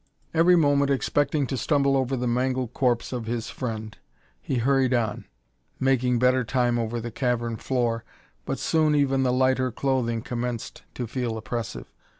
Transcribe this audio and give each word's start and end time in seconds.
Every 0.33 0.55
moment 0.55 0.89
expecting 0.89 1.45
to 1.45 1.55
stumble 1.55 1.95
over 1.95 2.17
the 2.17 2.25
mangled 2.27 2.73
corpse 2.73 3.13
of 3.13 3.27
his 3.27 3.51
friend 3.51 3.95
he 4.41 4.55
hurried 4.55 4.95
on, 4.95 5.25
making 5.79 6.17
better 6.17 6.43
time 6.43 6.79
over 6.79 6.99
the 6.99 7.11
cavern 7.11 7.55
floor, 7.55 8.03
but 8.43 8.57
soon 8.57 8.95
even 8.95 9.21
the 9.21 9.31
lighter 9.31 9.71
clothing 9.71 10.23
commenced 10.23 10.81
to 10.95 11.05
feel 11.05 11.37
oppressive. 11.37 11.85